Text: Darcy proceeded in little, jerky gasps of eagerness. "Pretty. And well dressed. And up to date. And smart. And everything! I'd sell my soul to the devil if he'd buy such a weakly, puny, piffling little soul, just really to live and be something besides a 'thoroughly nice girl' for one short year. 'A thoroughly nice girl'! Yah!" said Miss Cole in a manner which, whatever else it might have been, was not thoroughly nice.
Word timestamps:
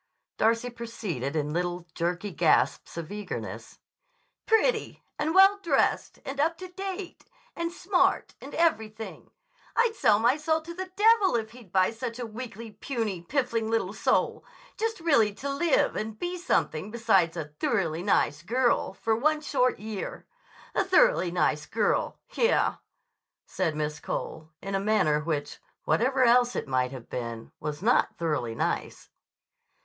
Darcy 0.39 0.71
proceeded 0.71 1.35
in 1.35 1.53
little, 1.53 1.85
jerky 1.93 2.31
gasps 2.31 2.97
of 2.97 3.11
eagerness. 3.11 3.77
"Pretty. 4.47 5.03
And 5.19 5.35
well 5.35 5.59
dressed. 5.61 6.17
And 6.25 6.39
up 6.39 6.57
to 6.57 6.69
date. 6.69 7.23
And 7.55 7.71
smart. 7.71 8.33
And 8.41 8.55
everything! 8.55 9.29
I'd 9.75 9.93
sell 9.93 10.17
my 10.17 10.37
soul 10.37 10.59
to 10.61 10.73
the 10.73 10.89
devil 10.95 11.35
if 11.35 11.51
he'd 11.51 11.71
buy 11.71 11.91
such 11.91 12.17
a 12.17 12.25
weakly, 12.25 12.71
puny, 12.71 13.21
piffling 13.21 13.69
little 13.69 13.93
soul, 13.93 14.43
just 14.75 14.99
really 15.01 15.35
to 15.35 15.47
live 15.53 15.95
and 15.95 16.17
be 16.17 16.35
something 16.35 16.89
besides 16.89 17.37
a 17.37 17.45
'thoroughly 17.49 18.01
nice 18.01 18.41
girl' 18.41 18.95
for 18.95 19.15
one 19.15 19.39
short 19.39 19.77
year. 19.77 20.25
'A 20.73 20.83
thoroughly 20.85 21.29
nice 21.29 21.67
girl'! 21.67 22.17
Yah!" 22.33 22.77
said 23.45 23.75
Miss 23.75 23.99
Cole 23.99 24.49
in 24.63 24.73
a 24.73 24.79
manner 24.79 25.19
which, 25.19 25.59
whatever 25.83 26.23
else 26.23 26.55
it 26.55 26.67
might 26.67 26.89
have 26.89 27.07
been, 27.07 27.51
was 27.59 27.83
not 27.83 28.17
thoroughly 28.17 28.55
nice. 28.55 29.11